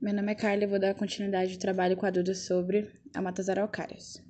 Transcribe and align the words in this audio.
Meu 0.00 0.14
nome 0.14 0.32
é 0.32 0.34
Carla 0.34 0.64
e 0.64 0.66
vou 0.66 0.78
dar 0.78 0.94
continuidade 0.94 1.52
ao 1.52 1.58
trabalho 1.58 1.96
com 1.96 2.06
a 2.06 2.10
Duda 2.10 2.34
sobre 2.34 2.90
a 3.14 3.20
Mata 3.20 3.42
das 3.42 3.50
Araucárias. 3.50 4.22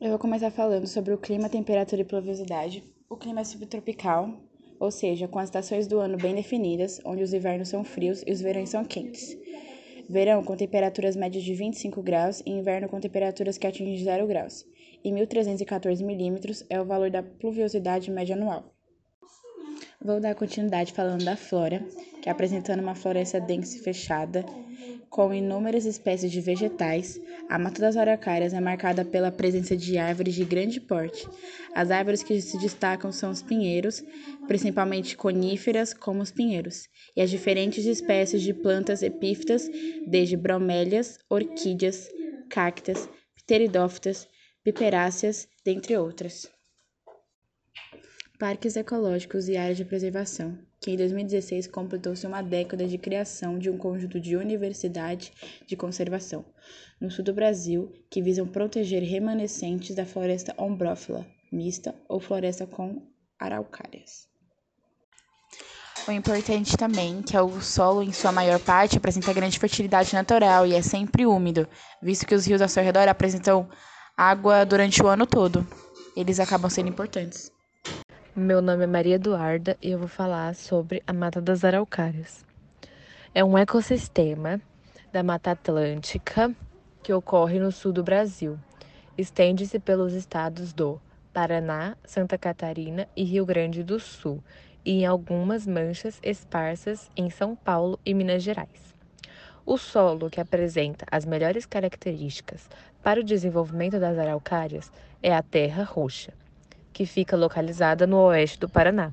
Eu 0.00 0.10
vou 0.10 0.18
começar 0.18 0.50
falando 0.50 0.88
sobre 0.88 1.14
o 1.14 1.18
clima, 1.18 1.48
temperatura 1.48 2.02
e 2.02 2.04
pluviosidade. 2.04 2.82
O 3.08 3.16
clima 3.16 3.42
é 3.42 3.44
subtropical, 3.44 4.42
ou 4.80 4.90
seja, 4.90 5.28
com 5.28 5.38
as 5.38 5.44
estações 5.44 5.86
do 5.86 6.00
ano 6.00 6.18
bem 6.18 6.34
definidas, 6.34 7.00
onde 7.04 7.22
os 7.22 7.32
invernos 7.32 7.68
são 7.68 7.84
frios 7.84 8.24
e 8.26 8.32
os 8.32 8.40
verões 8.40 8.70
são 8.70 8.84
quentes. 8.84 9.38
Verão 10.08 10.42
com 10.42 10.56
temperaturas 10.56 11.14
médias 11.14 11.44
de 11.44 11.54
25 11.54 12.02
graus 12.02 12.42
e 12.44 12.50
inverno 12.50 12.88
com 12.88 12.98
temperaturas 12.98 13.56
que 13.56 13.66
atingem 13.68 13.96
0 14.04 14.26
graus. 14.26 14.66
E 15.04 15.10
1.314 15.10 16.04
milímetros 16.04 16.64
é 16.68 16.80
o 16.80 16.84
valor 16.84 17.10
da 17.10 17.22
pluviosidade 17.22 18.10
média 18.10 18.34
anual. 18.34 18.74
Vou 20.04 20.18
dar 20.18 20.34
continuidade 20.34 20.92
falando 20.92 21.24
da 21.24 21.36
flora, 21.36 21.80
que 22.20 22.28
é 22.28 22.32
apresentando 22.32 22.80
uma 22.80 22.94
floresta 22.94 23.40
densa 23.40 23.76
e 23.76 23.80
fechada, 23.80 24.44
com 25.08 25.32
inúmeras 25.32 25.84
espécies 25.84 26.32
de 26.32 26.40
vegetais. 26.40 27.20
A 27.48 27.56
Mata 27.56 27.80
das 27.80 27.96
Araucárias 27.96 28.52
é 28.52 28.60
marcada 28.60 29.04
pela 29.04 29.30
presença 29.30 29.76
de 29.76 29.98
árvores 29.98 30.34
de 30.34 30.44
grande 30.44 30.80
porte. 30.80 31.28
As 31.72 31.92
árvores 31.92 32.20
que 32.20 32.40
se 32.40 32.58
destacam 32.58 33.12
são 33.12 33.30
os 33.30 33.42
pinheiros, 33.42 34.02
principalmente 34.48 35.16
coníferas, 35.16 35.94
como 35.94 36.20
os 36.20 36.32
pinheiros, 36.32 36.88
e 37.14 37.22
as 37.22 37.30
diferentes 37.30 37.86
espécies 37.86 38.42
de 38.42 38.52
plantas 38.52 39.04
epífitas, 39.04 39.70
desde 40.04 40.36
bromélias, 40.36 41.16
orquídeas, 41.30 42.10
cactas, 42.50 43.08
pteridófitas, 43.36 44.26
piperáceas, 44.64 45.46
dentre 45.64 45.96
outras 45.96 46.50
parques 48.42 48.74
ecológicos 48.74 49.48
e 49.48 49.56
áreas 49.56 49.76
de 49.76 49.84
preservação, 49.84 50.58
que 50.80 50.90
em 50.90 50.96
2016 50.96 51.68
completou-se 51.68 52.26
uma 52.26 52.42
década 52.42 52.88
de 52.88 52.98
criação 52.98 53.56
de 53.56 53.70
um 53.70 53.78
conjunto 53.78 54.18
de 54.18 54.36
universidade 54.36 55.32
de 55.64 55.76
conservação 55.76 56.44
no 57.00 57.08
sul 57.08 57.24
do 57.24 57.32
Brasil 57.32 57.92
que 58.10 58.20
visam 58.20 58.44
proteger 58.44 59.00
remanescentes 59.04 59.94
da 59.94 60.04
floresta 60.04 60.52
ombrófila 60.58 61.24
mista 61.52 61.94
ou 62.08 62.18
floresta 62.18 62.66
com 62.66 63.06
araucárias. 63.38 64.26
O 66.08 66.10
importante 66.10 66.76
também 66.76 67.22
que 67.22 67.36
é 67.36 67.40
o 67.40 67.60
solo, 67.60 68.02
em 68.02 68.12
sua 68.12 68.32
maior 68.32 68.58
parte, 68.58 68.96
apresenta 68.96 69.32
grande 69.32 69.56
fertilidade 69.56 70.12
natural 70.14 70.66
e 70.66 70.74
é 70.74 70.82
sempre 70.82 71.26
úmido, 71.26 71.68
visto 72.02 72.26
que 72.26 72.34
os 72.34 72.44
rios 72.44 72.60
ao 72.60 72.68
seu 72.68 72.82
redor 72.82 73.06
apresentam 73.06 73.70
água 74.16 74.66
durante 74.66 75.00
o 75.00 75.06
ano 75.06 75.28
todo. 75.28 75.64
Eles 76.16 76.40
acabam 76.40 76.68
sendo 76.68 76.88
importantes. 76.88 77.52
Meu 78.34 78.62
nome 78.62 78.84
é 78.84 78.86
Maria 78.86 79.16
Eduarda 79.16 79.76
e 79.82 79.90
eu 79.90 79.98
vou 79.98 80.08
falar 80.08 80.54
sobre 80.54 81.02
a 81.06 81.12
Mata 81.12 81.38
das 81.38 81.66
Araucárias. 81.66 82.46
É 83.34 83.44
um 83.44 83.58
ecossistema 83.58 84.58
da 85.12 85.22
Mata 85.22 85.50
Atlântica 85.50 86.50
que 87.02 87.12
ocorre 87.12 87.58
no 87.58 87.70
sul 87.70 87.92
do 87.92 88.02
Brasil. 88.02 88.58
Estende-se 89.18 89.78
pelos 89.78 90.14
estados 90.14 90.72
do 90.72 90.98
Paraná, 91.30 91.94
Santa 92.06 92.38
Catarina 92.38 93.06
e 93.14 93.22
Rio 93.22 93.44
Grande 93.44 93.82
do 93.82 94.00
Sul, 94.00 94.42
e 94.82 95.02
em 95.02 95.04
algumas 95.04 95.66
manchas 95.66 96.18
esparsas 96.22 97.10
em 97.14 97.28
São 97.28 97.54
Paulo 97.54 98.00
e 98.02 98.14
Minas 98.14 98.42
Gerais. 98.42 98.94
O 99.66 99.76
solo 99.76 100.30
que 100.30 100.40
apresenta 100.40 101.04
as 101.10 101.26
melhores 101.26 101.66
características 101.66 102.66
para 103.02 103.20
o 103.20 103.24
desenvolvimento 103.24 104.00
das 104.00 104.18
araucárias 104.18 104.90
é 105.22 105.34
a 105.34 105.42
terra 105.42 105.84
roxa 105.84 106.32
que 106.92 107.06
fica 107.06 107.36
localizada 107.36 108.06
no 108.06 108.18
oeste 108.18 108.60
do 108.60 108.68
Paraná. 108.68 109.12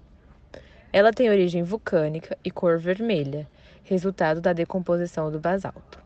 Ela 0.91 1.13
tem 1.13 1.29
origem 1.29 1.63
vulcânica 1.63 2.37
e 2.43 2.51
cor 2.51 2.77
vermelha, 2.79 3.47
resultado 3.83 4.41
da 4.41 4.53
decomposição 4.53 5.31
do 5.31 5.39
basalto. 5.39 5.99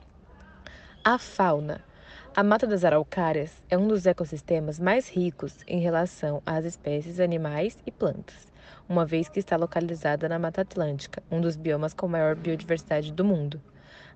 A 1.03 1.17
fauna. 1.17 1.81
A 2.35 2.43
Mata 2.43 2.65
das 2.65 2.83
Araucárias 2.83 3.51
é 3.69 3.77
um 3.77 3.87
dos 3.87 4.05
ecossistemas 4.05 4.79
mais 4.79 5.07
ricos 5.07 5.57
em 5.67 5.79
relação 5.79 6.41
às 6.45 6.65
espécies 6.65 7.19
animais 7.19 7.77
e 7.85 7.91
plantas, 7.91 8.51
uma 8.89 9.05
vez 9.05 9.29
que 9.29 9.39
está 9.39 9.55
localizada 9.55 10.27
na 10.27 10.39
Mata 10.39 10.61
Atlântica, 10.61 11.21
um 11.29 11.39
dos 11.39 11.55
biomas 11.55 11.93
com 11.93 12.07
maior 12.07 12.35
biodiversidade 12.35 13.11
do 13.11 13.23
mundo. 13.23 13.61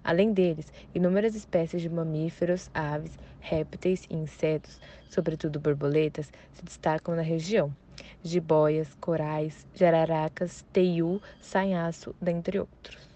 Além 0.03 0.33
deles, 0.33 0.71
inúmeras 0.93 1.35
espécies 1.35 1.81
de 1.81 1.89
mamíferos, 1.89 2.69
aves, 2.73 3.17
répteis 3.39 4.05
e 4.09 4.15
insetos, 4.15 4.79
sobretudo 5.09 5.59
borboletas, 5.59 6.31
se 6.51 6.63
destacam 6.63 7.15
na 7.15 7.21
região. 7.21 7.75
Jiboias, 8.23 8.93
corais, 9.01 9.65
jararacas, 9.73 10.63
teiu, 10.71 11.21
sanhaço, 11.39 12.15
dentre 12.21 12.59
outros. 12.59 13.06